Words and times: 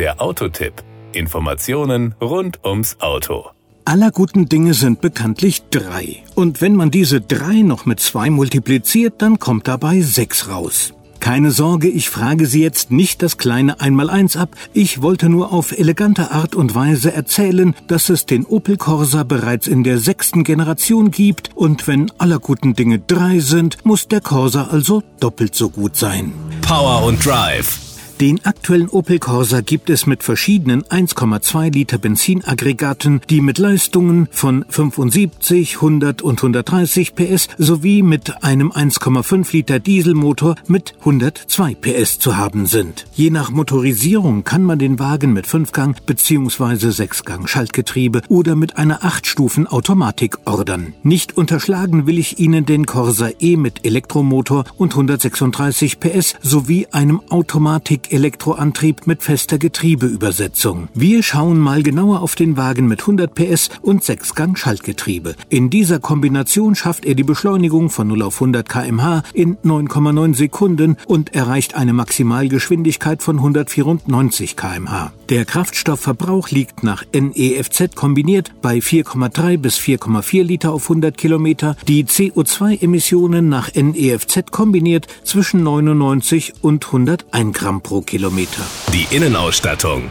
Der 0.00 0.22
Autotipp. 0.22 0.72
Informationen 1.12 2.14
rund 2.22 2.64
ums 2.64 2.96
Auto. 3.00 3.50
Aller 3.84 4.10
guten 4.10 4.48
Dinge 4.48 4.72
sind 4.72 5.02
bekanntlich 5.02 5.64
drei. 5.68 6.22
Und 6.34 6.62
wenn 6.62 6.74
man 6.74 6.90
diese 6.90 7.20
drei 7.20 7.60
noch 7.60 7.84
mit 7.84 8.00
zwei 8.00 8.30
multipliziert, 8.30 9.20
dann 9.20 9.38
kommt 9.38 9.68
dabei 9.68 10.00
sechs 10.00 10.48
raus. 10.48 10.94
Keine 11.20 11.50
Sorge, 11.50 11.88
ich 11.88 12.08
frage 12.08 12.46
Sie 12.46 12.62
jetzt 12.62 12.90
nicht 12.90 13.22
das 13.22 13.36
kleine 13.36 13.82
Einmaleins 13.82 14.38
ab. 14.38 14.56
Ich 14.72 15.02
wollte 15.02 15.28
nur 15.28 15.52
auf 15.52 15.78
elegante 15.78 16.30
Art 16.30 16.54
und 16.54 16.74
Weise 16.74 17.12
erzählen, 17.12 17.74
dass 17.86 18.08
es 18.08 18.24
den 18.24 18.46
Opel 18.46 18.78
Corsa 18.78 19.22
bereits 19.22 19.66
in 19.66 19.84
der 19.84 19.98
sechsten 19.98 20.44
Generation 20.44 21.10
gibt 21.10 21.50
und 21.54 21.86
wenn 21.86 22.10
aller 22.16 22.38
guten 22.38 22.72
Dinge 22.72 23.00
drei 23.00 23.40
sind, 23.40 23.76
muss 23.84 24.08
der 24.08 24.22
Corsa 24.22 24.68
also 24.70 25.02
doppelt 25.20 25.54
so 25.54 25.68
gut 25.68 25.94
sein. 25.94 26.32
Power 26.62 27.04
und 27.04 27.22
Drive. 27.22 27.89
Den 28.20 28.44
aktuellen 28.44 28.90
Opel 28.90 29.18
Corsa 29.18 29.62
gibt 29.62 29.88
es 29.88 30.04
mit 30.04 30.22
verschiedenen 30.22 30.82
1,2 30.82 31.72
Liter 31.72 31.96
Benzinaggregaten, 31.96 33.22
die 33.30 33.40
mit 33.40 33.56
Leistungen 33.56 34.28
von 34.30 34.66
75, 34.68 35.76
100 35.76 36.20
und 36.20 36.38
130 36.38 37.14
PS 37.14 37.48
sowie 37.56 38.02
mit 38.02 38.44
einem 38.44 38.72
1,5 38.72 39.50
Liter 39.52 39.78
Dieselmotor 39.78 40.56
mit 40.66 40.92
102 40.98 41.74
PS 41.76 42.18
zu 42.18 42.36
haben 42.36 42.66
sind. 42.66 43.06
Je 43.14 43.30
nach 43.30 43.50
Motorisierung 43.50 44.44
kann 44.44 44.64
man 44.64 44.78
den 44.78 44.98
Wagen 44.98 45.32
mit 45.32 45.46
5-Gang 45.46 46.04
bzw. 46.04 46.88
6-Gang 46.88 47.48
Schaltgetriebe 47.48 48.20
oder 48.28 48.54
mit 48.54 48.76
einer 48.76 49.00
8-Stufen-Automatik 49.00 50.40
ordern. 50.44 50.92
Nicht 51.02 51.38
unterschlagen 51.38 52.06
will 52.06 52.18
ich 52.18 52.38
Ihnen 52.38 52.66
den 52.66 52.84
Corsa 52.84 53.30
E 53.38 53.56
mit 53.56 53.86
Elektromotor 53.86 54.64
und 54.76 54.92
136 54.92 56.00
PS 56.00 56.34
sowie 56.42 56.86
einem 56.92 57.22
Automatik 57.30 58.09
Elektroantrieb 58.10 59.06
mit 59.06 59.22
fester 59.22 59.58
Getriebeübersetzung. 59.58 60.88
Wir 60.94 61.22
schauen 61.22 61.58
mal 61.58 61.82
genauer 61.82 62.22
auf 62.22 62.34
den 62.34 62.56
Wagen 62.56 62.86
mit 62.86 63.00
100 63.00 63.34
PS 63.34 63.70
und 63.82 64.02
6-Gang 64.02 64.56
Schaltgetriebe. 64.56 65.34
In 65.48 65.70
dieser 65.70 66.00
Kombination 66.00 66.74
schafft 66.74 67.04
er 67.04 67.14
die 67.14 67.24
Beschleunigung 67.24 67.90
von 67.90 68.08
0 68.08 68.22
auf 68.22 68.36
100 68.36 68.68
kmh 68.68 69.22
in 69.32 69.56
9,9 69.58 70.34
Sekunden 70.34 70.96
und 71.06 71.34
erreicht 71.34 71.74
eine 71.74 71.92
Maximalgeschwindigkeit 71.92 73.22
von 73.22 73.36
194 73.36 74.56
kmh. 74.56 75.12
Der 75.30 75.44
Kraftstoffverbrauch 75.44 76.48
liegt 76.50 76.82
nach 76.82 77.04
NEFZ 77.12 77.94
kombiniert 77.94 78.50
bei 78.62 78.78
4,3 78.78 79.58
bis 79.58 79.78
4,4 79.78 80.42
Liter 80.42 80.72
auf 80.72 80.90
100 80.90 81.16
Kilometer, 81.16 81.76
die 81.86 82.04
CO2-Emissionen 82.04 83.48
nach 83.48 83.72
NEFZ 83.72 84.50
kombiniert 84.50 85.06
zwischen 85.22 85.62
99 85.62 86.54
und 86.62 86.84
101 86.84 87.56
Gramm 87.56 87.80
pro 87.80 88.00
Kilometer. 88.00 88.62
Die 88.92 89.14
Innenausstattung. 89.14 90.10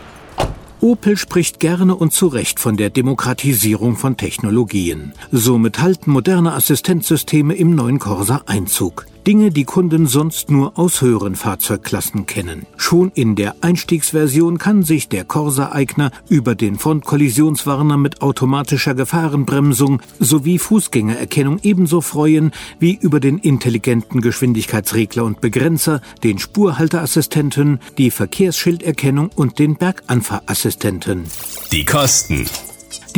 Opel 0.80 1.18
spricht 1.18 1.60
gerne 1.60 1.98
und 1.98 2.14
zu 2.14 2.28
Recht 2.28 2.62
von 2.62 2.78
der 2.78 2.90
Demokratisierung 2.90 3.98
von 3.98 4.16
Technologien. 4.16 5.12
Somit 5.34 5.82
halten 5.82 6.12
moderne 6.12 6.54
Assistenzsysteme 6.54 7.56
im 7.56 7.76
neuen 7.76 8.00
Corsa 8.00 8.44
Einzug. 8.46 9.06
Dinge, 9.30 9.52
die 9.52 9.64
Kunden 9.64 10.08
sonst 10.08 10.50
nur 10.50 10.80
aus 10.80 11.02
höheren 11.02 11.36
Fahrzeugklassen 11.36 12.26
kennen. 12.26 12.66
Schon 12.78 13.12
in 13.14 13.36
der 13.36 13.58
Einstiegsversion 13.62 14.58
kann 14.58 14.82
sich 14.82 15.08
der 15.08 15.24
Corsa-Eigner 15.24 16.10
über 16.30 16.56
den 16.56 16.80
Frontkollisionswarner 16.80 17.96
mit 17.96 18.24
automatischer 18.24 18.96
Gefahrenbremsung 18.96 20.02
sowie 20.18 20.58
Fußgängererkennung 20.58 21.60
ebenso 21.62 22.02
freuen 22.02 22.54
wie 22.80 22.96
über 23.00 23.20
den 23.20 23.38
intelligenten 23.38 24.22
Geschwindigkeitsregler 24.22 25.24
und 25.26 25.42
Begrenzer, 25.42 26.02
den 26.24 26.40
Spurhalteassistenten, 26.40 27.82
die 28.00 28.10
Verkehrsschilderkennung 28.10 29.30
und 29.36 29.60
den 29.60 29.76
Berganfahrassistenten. 29.76 31.26
Die 31.72 31.86
Kosten. 31.86 32.48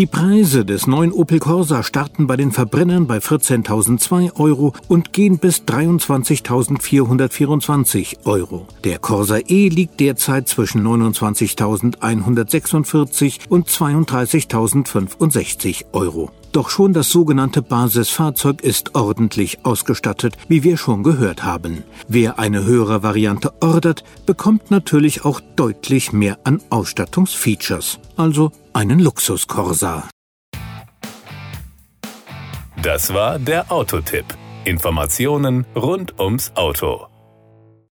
Die 0.02 0.08
Preise 0.08 0.66
des 0.66 0.88
neuen 0.88 1.12
Opel 1.12 1.38
Corsa 1.38 1.84
starten 1.84 2.26
bei 2.26 2.36
den 2.36 2.52
Verbrennern 2.52 3.06
bei 3.06 3.20
14.002 3.20 4.40
Euro 4.40 4.74
und 4.88 5.14
gehen 5.14 5.38
bis 5.38 5.62
23.424 5.62 8.26
Euro. 8.26 8.66
Der 8.84 8.98
Corsa 8.98 9.38
E 9.48 9.70
liegt 9.70 10.00
derzeit 10.00 10.48
zwischen 10.48 10.84
29.146 10.84 13.42
und 13.50 13.70
32.065 13.70 15.86
Euro. 15.94 16.32
Doch 16.52 16.70
schon 16.70 16.92
das 16.94 17.10
sogenannte 17.10 17.62
Basisfahrzeug 17.62 18.62
ist 18.62 18.96
ordentlich 18.96 19.66
ausgestattet, 19.66 20.36
wie 20.50 20.64
wir 20.64 20.78
schon 20.78 21.02
gehört 21.04 21.44
haben. 21.44 21.84
Wer 22.08 22.40
eine 22.40 22.66
höhere 22.66 23.04
Variante 23.04 23.54
ordert, 23.62 24.04
bekommt 24.26 24.70
natürlich 24.70 25.24
auch 25.24 25.40
deutlich 25.56 26.12
mehr 26.12 26.40
an 26.44 26.62
Ausstattungsfeatures, 26.70 28.00
also 28.18 28.52
einen 28.74 29.00
Luxus-Corsa. 29.00 30.10
Das 32.82 33.14
war 33.14 33.40
der 33.40 33.72
Autotipp. 33.72 34.26
Informationen 34.66 35.66
rund 35.76 36.20
ums 36.20 36.52
Auto. 36.56 37.11